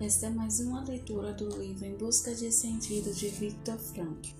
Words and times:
Esta 0.00 0.26
é 0.26 0.30
mais 0.30 0.58
uma 0.58 0.82
leitura 0.82 1.32
do 1.32 1.48
livro 1.56 1.84
Em 1.84 1.96
Busca 1.96 2.34
de 2.34 2.50
Sentido 2.50 3.12
de 3.12 3.28
Viktor 3.28 3.78
Frankl. 3.78 4.30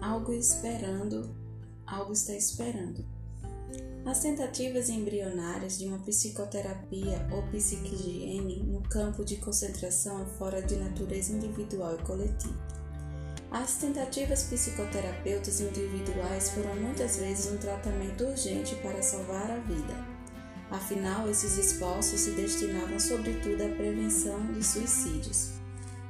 Algo 0.00 0.32
esperando, 0.32 1.34
algo 1.86 2.14
está 2.14 2.34
esperando. 2.34 3.04
As 4.06 4.20
tentativas 4.20 4.88
embrionárias 4.88 5.78
de 5.78 5.86
uma 5.88 5.98
psicoterapia 5.98 7.28
ou 7.32 7.42
psiquigiene 7.50 8.62
no 8.62 8.80
campo 8.80 9.26
de 9.26 9.36
concentração 9.36 10.24
fora 10.38 10.62
de 10.62 10.76
natureza 10.76 11.34
individual 11.34 11.96
e 11.96 12.02
coletiva. 12.02 12.66
As 13.50 13.76
tentativas 13.76 14.44
psicoterapeutas 14.44 15.60
individuais 15.60 16.50
foram 16.50 16.76
muitas 16.76 17.18
vezes 17.18 17.52
um 17.52 17.58
tratamento 17.58 18.24
urgente 18.24 18.74
para 18.76 19.02
salvar 19.02 19.50
a 19.50 19.58
vida 19.58 20.17
Afinal, 20.70 21.28
esses 21.30 21.56
esforços 21.56 22.20
se 22.20 22.30
destinavam 22.32 23.00
sobretudo 23.00 23.62
à 23.62 23.68
prevenção 23.68 24.52
de 24.52 24.62
suicídios. 24.62 25.50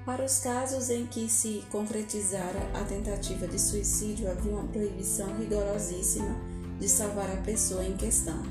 Para 0.04 0.24
os 0.24 0.38
casos 0.38 0.90
em 0.90 1.06
que 1.06 1.28
se 1.28 1.62
concretizara 1.70 2.58
a 2.74 2.82
tentativa 2.82 3.46
de 3.46 3.60
suicídio, 3.60 4.30
havia 4.30 4.52
uma 4.52 4.66
proibição 4.68 5.36
rigorosíssima 5.36 6.34
de 6.80 6.88
salvar 6.88 7.30
a 7.30 7.42
pessoa 7.42 7.84
em 7.84 7.96
questão. 7.96 8.42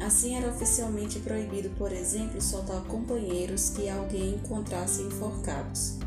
Assim, 0.00 0.36
era 0.36 0.48
oficialmente 0.48 1.18
proibido, 1.18 1.70
por 1.76 1.92
exemplo, 1.92 2.40
soltar 2.40 2.82
companheiros 2.84 3.70
que 3.70 3.88
alguém 3.88 4.36
encontrasse 4.36 5.02
enforcados. 5.02 5.98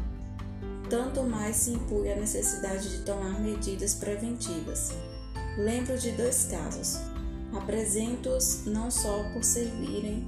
Tanto 0.90 1.23
mais 1.23 1.57
se 1.57 1.71
impunha 1.71 2.13
a 2.13 2.20
necessidade 2.20 2.90
de 2.90 3.05
tomar 3.05 3.40
medidas 3.40 3.93
preventivas. 3.93 4.91
Lembro 5.57 5.98
de 5.98 6.12
dois 6.12 6.48
casos. 6.49 7.11
Apresento-os 7.54 8.66
não 8.66 8.90
só 8.90 9.24
por 9.34 9.44
servirem 9.44 10.27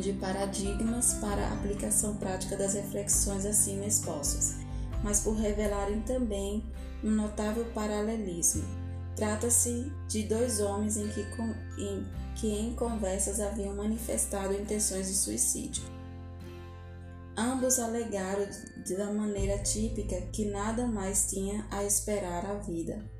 de 0.00 0.12
paradigmas 0.14 1.14
para 1.14 1.46
a 1.46 1.52
aplicação 1.54 2.16
prática 2.16 2.56
das 2.56 2.74
reflexões 2.74 3.46
acima 3.46 3.86
expostas, 3.86 4.56
mas 5.02 5.20
por 5.20 5.34
revelarem 5.34 6.00
também 6.02 6.64
um 7.02 7.10
notável 7.10 7.64
paralelismo. 7.66 8.64
Trata-se 9.14 9.90
de 10.08 10.24
dois 10.24 10.60
homens 10.60 10.96
em 10.96 11.08
que, 11.08 11.20
em 11.78 12.06
que 12.34 12.48
em 12.48 12.74
conversas 12.74 13.40
haviam 13.40 13.74
manifestado 13.74 14.52
intenções 14.52 15.06
de 15.06 15.14
suicídio. 15.14 15.82
Ambos 17.34 17.78
alegaram 17.78 18.46
da 18.96 19.12
maneira 19.12 19.58
típica 19.58 20.20
que 20.32 20.46
nada 20.46 20.86
mais 20.86 21.30
tinha 21.30 21.66
a 21.70 21.84
esperar 21.84 22.44
a 22.44 22.54
vida 22.54 23.15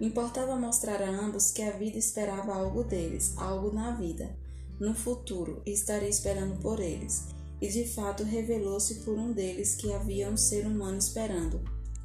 Importava 0.00 0.56
mostrar 0.56 1.02
a 1.02 1.10
ambos 1.10 1.50
que 1.50 1.60
a 1.60 1.72
vida 1.72 1.98
esperava 1.98 2.54
algo 2.54 2.82
deles, 2.82 3.34
algo 3.36 3.70
na 3.70 3.90
vida, 3.90 4.34
no 4.80 4.94
futuro, 4.94 5.60
estaria 5.66 6.08
esperando 6.08 6.58
por 6.62 6.80
eles. 6.80 7.26
E 7.60 7.68
de 7.68 7.86
fato 7.86 8.24
revelou-se 8.24 8.94
por 9.04 9.18
um 9.18 9.30
deles 9.30 9.74
que 9.74 9.92
havia 9.92 10.30
um 10.30 10.38
ser 10.38 10.66
humano 10.66 10.96
esperando, 10.96 11.60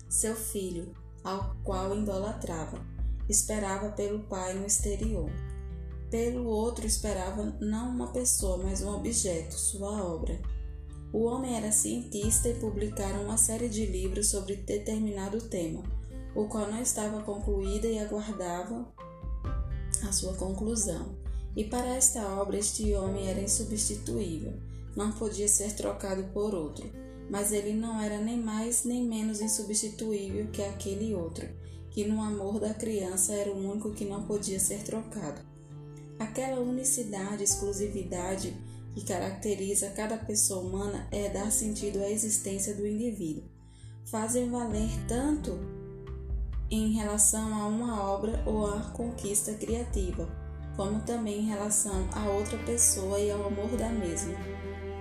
seu 0.09 0.35
filho, 0.35 0.91
ao 1.23 1.55
qual 1.63 1.97
idolatrava. 1.97 2.85
Esperava 3.29 3.89
pelo 3.91 4.19
pai 4.23 4.55
no 4.55 4.65
exterior. 4.65 5.31
Pelo 6.11 6.45
outro 6.47 6.85
esperava 6.85 7.57
não 7.61 7.91
uma 7.91 8.11
pessoa, 8.11 8.57
mas 8.57 8.81
um 8.81 8.93
objeto, 8.93 9.53
sua 9.53 10.03
obra. 10.03 10.37
O 11.13 11.23
homem 11.23 11.55
era 11.55 11.71
cientista 11.71 12.49
e 12.49 12.55
publicara 12.55 13.21
uma 13.21 13.37
série 13.37 13.69
de 13.69 13.85
livros 13.85 14.27
sobre 14.27 14.57
determinado 14.57 15.39
tema 15.47 15.81
o 16.35 16.45
qual 16.45 16.67
não 16.69 16.81
estava 16.81 17.23
concluída 17.23 17.87
e 17.87 17.97
aguardava 17.97 18.85
a 20.07 20.11
sua 20.11 20.33
conclusão. 20.33 21.17
E 21.55 21.63
para 21.63 21.95
esta 21.95 22.21
obra 22.39 22.57
este 22.57 22.93
homem 22.93 23.29
era 23.29 23.39
insubstituível, 23.39 24.53
não 24.95 25.11
podia 25.13 25.47
ser 25.47 25.73
trocado 25.73 26.25
por 26.33 26.53
outro, 26.53 26.89
mas 27.29 27.53
ele 27.53 27.73
não 27.73 28.01
era 28.01 28.19
nem 28.19 28.37
mais 28.37 28.83
nem 28.83 29.03
menos 29.03 29.39
insubstituível 29.39 30.47
que 30.51 30.61
aquele 30.61 31.15
outro, 31.15 31.47
que 31.89 32.05
no 32.05 32.21
amor 32.21 32.59
da 32.59 32.73
criança 32.73 33.33
era 33.33 33.51
o 33.51 33.71
único 33.71 33.91
que 33.91 34.03
não 34.03 34.23
podia 34.23 34.59
ser 34.59 34.83
trocado. 34.83 35.41
Aquela 36.19 36.59
unicidade, 36.59 37.43
exclusividade 37.43 38.55
que 38.93 39.03
caracteriza 39.05 39.89
cada 39.89 40.17
pessoa 40.17 40.61
humana 40.61 41.07
é 41.11 41.29
dar 41.29 41.51
sentido 41.51 41.99
à 41.99 42.09
existência 42.09 42.73
do 42.73 42.87
indivíduo. 42.87 43.43
Fazem 44.05 44.49
valer 44.49 44.89
tanto 45.07 45.59
em 46.75 46.93
relação 46.93 47.53
a 47.53 47.67
uma 47.67 48.01
obra 48.03 48.41
ou 48.45 48.67
a 48.67 48.79
conquista 48.91 49.53
criativa, 49.53 50.27
como 50.75 50.99
também 51.01 51.39
em 51.39 51.47
relação 51.47 52.07
a 52.13 52.29
outra 52.29 52.57
pessoa 52.59 53.19
e 53.19 53.31
ao 53.31 53.47
amor 53.47 53.69
da 53.77 53.89
mesma. 53.89 54.33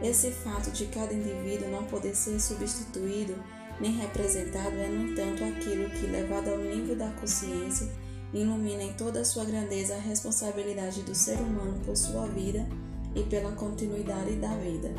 Esse 0.02 0.30
fato 0.30 0.70
de 0.70 0.86
cada 0.86 1.12
indivíduo 1.12 1.70
não 1.70 1.84
poder 1.84 2.14
ser 2.14 2.38
substituído 2.40 3.34
nem 3.80 3.92
representado 3.92 4.76
é, 4.76 4.86
no 4.86 5.10
entanto, 5.10 5.42
aquilo 5.44 5.90
que, 5.90 6.06
levado 6.06 6.48
ao 6.48 6.58
nível 6.58 6.96
da 6.96 7.10
consciência, 7.12 7.88
ilumina 8.32 8.82
em 8.82 8.92
toda 8.94 9.20
a 9.20 9.24
sua 9.24 9.44
grandeza 9.44 9.94
a 9.94 10.00
responsabilidade 10.00 11.02
do 11.02 11.14
ser 11.14 11.38
humano 11.38 11.80
por 11.84 11.96
sua 11.96 12.26
vida 12.26 12.66
e 13.14 13.22
pela 13.24 13.52
continuidade 13.52 14.36
da 14.36 14.54
vida. 14.56 14.92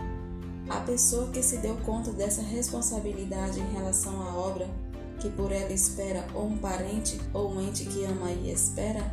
A 0.69 0.80
pessoa 0.80 1.30
que 1.31 1.44
se 1.44 1.57
deu 1.57 1.75
conta 1.86 2.12
dessa 2.12 2.42
responsabilidade 2.42 3.59
em 3.59 3.74
relação 3.74 4.22
à 4.22 4.36
obra 4.36 4.68
que 5.25 5.31
por 5.31 5.52
ela 5.52 5.74
espera 5.74 6.24
ou 6.36 6.46
um 6.46 6.58
parente 6.58 7.19
ou 7.34 7.52
um 7.52 7.59
ente 7.59 7.84
que 7.86 8.06
ama 8.06 8.31
e 8.31 8.52
espera, 8.52 9.12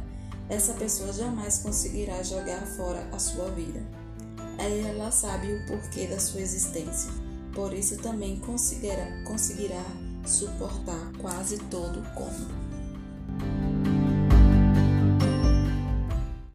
essa 0.51 0.75
pessoa 0.75 1.11
jamais 1.11 1.59
conseguirá 1.59 2.23
jogar 2.23 2.67
fora 2.67 3.09
a 3.13 3.19
sua 3.19 3.51
vida. 3.51 3.83
Ela 4.59 5.11
sabe 5.11 5.55
o 5.55 5.67
porquê 5.67 6.07
da 6.07 6.21
sua 6.21 6.43
existência, 6.43 7.11
por 7.55 7.73
isso 7.73 7.97
também 7.97 8.39
conseguirá, 8.41 9.25
conseguirá 9.25 9.83
suportar 10.27 11.13
quase 11.19 11.57
todo 11.71 12.01
o 12.01 12.15
como. 12.15 12.72